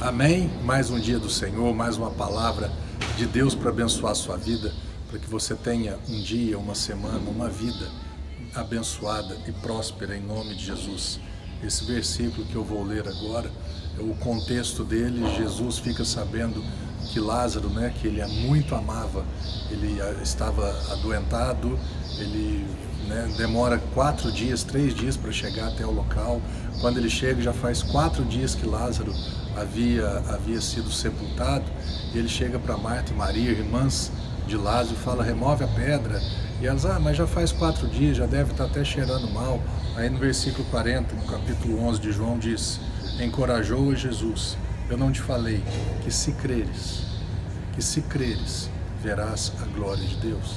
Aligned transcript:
Amém? 0.00 0.48
Mais 0.64 0.90
um 0.90 0.98
dia 0.98 1.18
do 1.18 1.28
Senhor, 1.28 1.74
mais 1.74 1.98
uma 1.98 2.10
palavra 2.10 2.72
de 3.18 3.26
Deus 3.26 3.54
para 3.54 3.68
abençoar 3.68 4.12
a 4.12 4.14
sua 4.14 4.34
vida, 4.34 4.72
para 5.10 5.18
que 5.18 5.28
você 5.28 5.54
tenha 5.54 5.98
um 6.08 6.22
dia, 6.22 6.58
uma 6.58 6.74
semana, 6.74 7.28
uma 7.28 7.50
vida 7.50 7.86
abençoada 8.54 9.36
e 9.46 9.52
próspera 9.52 10.16
em 10.16 10.22
nome 10.22 10.54
de 10.54 10.64
Jesus. 10.64 11.20
Esse 11.62 11.84
versículo 11.84 12.46
que 12.46 12.54
eu 12.54 12.64
vou 12.64 12.82
ler 12.82 13.06
agora, 13.06 13.50
o 13.98 14.14
contexto 14.14 14.82
dele, 14.82 15.22
Jesus 15.36 15.78
fica 15.78 16.04
sabendo 16.04 16.64
que 17.12 17.20
Lázaro, 17.20 17.68
né, 17.68 17.92
que 18.00 18.06
ele 18.06 18.24
muito 18.46 18.74
amava, 18.74 19.24
ele 19.70 19.98
estava 20.22 20.68
adoentado, 20.92 21.78
ele 22.18 22.64
né, 23.08 23.28
demora 23.36 23.78
quatro 23.92 24.30
dias, 24.30 24.62
três 24.62 24.94
dias 24.94 25.16
para 25.16 25.32
chegar 25.32 25.68
até 25.68 25.84
o 25.84 25.90
local. 25.90 26.40
Quando 26.80 26.98
ele 26.98 27.10
chega, 27.10 27.42
já 27.42 27.52
faz 27.52 27.82
quatro 27.82 28.24
dias 28.24 28.54
que 28.54 28.66
Lázaro 28.66 29.12
havia, 29.56 30.08
havia 30.28 30.60
sido 30.60 30.90
sepultado. 30.90 31.64
E 32.14 32.18
ele 32.18 32.28
chega 32.28 32.58
para 32.58 32.76
Marta 32.76 33.12
e 33.12 33.16
Maria, 33.16 33.50
irmãs 33.50 34.10
de 34.46 34.56
Lázaro, 34.56 34.94
e 34.94 35.04
fala: 35.04 35.24
remove 35.24 35.64
a 35.64 35.68
pedra. 35.68 36.20
E 36.60 36.66
elas, 36.66 36.84
ah, 36.84 37.00
mas 37.00 37.16
já 37.16 37.26
faz 37.26 37.52
quatro 37.52 37.88
dias, 37.88 38.18
já 38.18 38.26
deve 38.26 38.50
estar 38.50 38.64
até 38.64 38.84
cheirando 38.84 39.30
mal. 39.30 39.58
Aí 39.96 40.10
no 40.10 40.18
versículo 40.18 40.62
40, 40.70 41.14
no 41.14 41.22
capítulo 41.22 41.82
11 41.82 42.00
de 42.00 42.12
João, 42.12 42.38
diz: 42.38 42.78
Encorajou 43.18 43.90
a 43.90 43.94
Jesus, 43.94 44.58
eu 44.90 44.98
não 44.98 45.10
te 45.10 45.22
falei 45.22 45.62
que 46.04 46.10
se 46.10 46.32
creres, 46.32 47.02
que 47.72 47.82
se 47.82 48.02
creres, 48.02 48.68
verás 49.02 49.52
a 49.62 49.64
glória 49.74 50.04
de 50.04 50.16
Deus. 50.16 50.56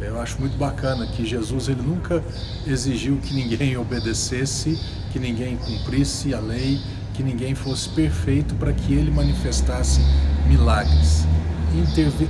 Eu 0.00 0.18
acho 0.18 0.40
muito 0.40 0.56
bacana 0.56 1.06
que 1.06 1.26
Jesus 1.26 1.68
ele 1.68 1.82
nunca 1.82 2.24
exigiu 2.66 3.18
que 3.18 3.34
ninguém 3.34 3.76
obedecesse, 3.78 4.78
que 5.12 5.18
ninguém 5.18 5.56
cumprisse 5.56 6.32
a 6.32 6.40
lei, 6.40 6.80
que 7.12 7.22
ninguém 7.22 7.54
fosse 7.54 7.88
perfeito 7.90 8.54
para 8.54 8.72
que 8.72 8.94
ele 8.94 9.10
manifestasse 9.10 10.00
milagres, 10.46 11.26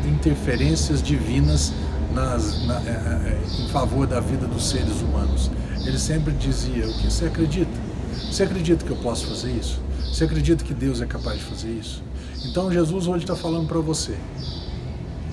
interferências 0.06 1.02
divinas 1.02 1.72
nas, 2.14 2.66
na, 2.66 2.74
é, 2.80 2.88
é, 2.88 3.38
é, 3.60 3.62
em 3.62 3.68
favor 3.68 4.06
da 4.06 4.20
vida 4.20 4.46
dos 4.46 4.68
seres 4.68 5.00
humanos. 5.00 5.50
Ele 5.84 5.98
sempre 5.98 6.32
dizia: 6.34 6.86
O 6.88 6.94
que 6.98 7.10
você 7.10 7.26
acredita? 7.26 7.88
Você 8.30 8.42
acredita 8.42 8.84
que 8.84 8.90
eu 8.90 8.96
posso 8.96 9.26
fazer 9.26 9.50
isso? 9.52 9.80
Você 10.12 10.24
acredita 10.24 10.64
que 10.64 10.74
Deus 10.74 11.00
é 11.00 11.06
capaz 11.06 11.38
de 11.38 11.44
fazer 11.44 11.70
isso? 11.70 12.02
Então 12.44 12.72
Jesus 12.72 13.06
hoje 13.06 13.24
está 13.24 13.36
falando 13.36 13.68
para 13.68 13.78
você: 13.78 14.16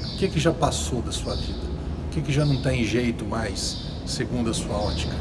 o 0.04 0.18
que, 0.18 0.28
que 0.28 0.40
já 0.40 0.52
passou 0.52 1.02
da 1.02 1.12
sua 1.12 1.36
vida? 1.36 1.76
que, 2.16 2.22
que 2.22 2.32
já 2.32 2.46
não 2.46 2.56
tem 2.56 2.86
jeito 2.86 3.26
mais, 3.26 3.78
segundo 4.06 4.50
a 4.50 4.54
sua 4.54 4.78
ótica? 4.78 5.14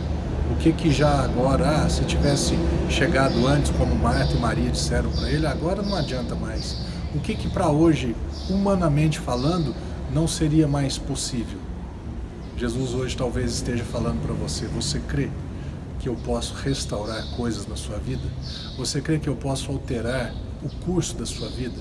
O 0.52 0.56
que 0.56 0.72
que 0.72 0.92
já 0.92 1.24
agora, 1.24 1.68
ah, 1.68 1.88
se 1.88 2.04
tivesse 2.04 2.56
chegado 2.88 3.46
antes, 3.48 3.72
como 3.72 3.96
Marta 3.96 4.32
e 4.34 4.38
Maria 4.38 4.70
disseram 4.70 5.10
para 5.10 5.28
ele, 5.28 5.44
agora 5.44 5.82
não 5.82 5.96
adianta 5.96 6.36
mais. 6.36 6.76
O 7.14 7.20
que 7.20 7.36
que 7.36 7.48
para 7.48 7.70
hoje, 7.70 8.16
humanamente 8.50 9.20
falando, 9.20 9.72
não 10.12 10.26
seria 10.26 10.66
mais 10.66 10.98
possível? 10.98 11.58
Jesus 12.56 12.92
hoje 12.92 13.16
talvez 13.16 13.52
esteja 13.52 13.84
falando 13.84 14.20
para 14.20 14.34
você, 14.34 14.66
você 14.66 14.98
crê 14.98 15.30
que 16.00 16.08
eu 16.08 16.16
posso 16.16 16.54
restaurar 16.54 17.24
coisas 17.36 17.68
na 17.68 17.76
sua 17.76 17.98
vida? 17.98 18.28
Você 18.76 19.00
crê 19.00 19.20
que 19.20 19.28
eu 19.28 19.36
posso 19.36 19.70
alterar 19.70 20.34
o 20.62 20.68
curso 20.84 21.16
da 21.16 21.24
sua 21.24 21.48
vida? 21.48 21.80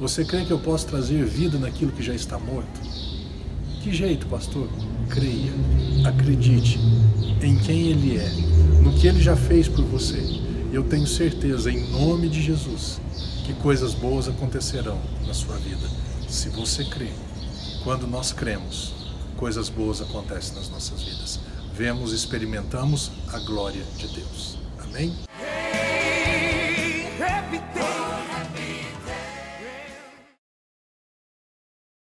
Você 0.00 0.24
crê 0.24 0.46
que 0.46 0.50
eu 0.50 0.58
posso 0.58 0.86
trazer 0.86 1.24
vida 1.26 1.58
naquilo 1.58 1.92
que 1.92 2.02
já 2.02 2.14
está 2.14 2.38
morto? 2.38 2.80
Que 3.82 3.92
jeito, 3.92 4.26
pastor? 4.28 4.66
Creia, 5.10 5.52
acredite 6.06 6.78
em 7.42 7.58
quem 7.58 7.88
Ele 7.88 8.16
é, 8.16 8.30
no 8.82 8.94
que 8.94 9.06
Ele 9.06 9.20
já 9.20 9.36
fez 9.36 9.68
por 9.68 9.84
você. 9.84 10.22
Eu 10.72 10.84
tenho 10.84 11.06
certeza, 11.06 11.70
em 11.70 11.90
nome 11.90 12.28
de 12.30 12.40
Jesus, 12.40 12.98
que 13.52 13.60
coisas 13.60 13.94
boas 13.94 14.28
acontecerão 14.28 15.00
na 15.26 15.34
sua 15.34 15.56
vida. 15.56 15.88
Se 16.28 16.48
você 16.50 16.84
crê, 16.84 17.10
quando 17.82 18.06
nós 18.06 18.32
cremos, 18.32 18.94
coisas 19.36 19.68
boas 19.68 20.00
acontecem 20.00 20.54
nas 20.54 20.68
nossas 20.68 21.02
vidas. 21.02 21.40
Vemos, 21.74 22.12
experimentamos 22.12 23.10
a 23.32 23.40
glória 23.40 23.82
de 23.96 24.06
Deus. 24.08 24.56
Amém? 24.78 25.16
Hey, 25.40 27.08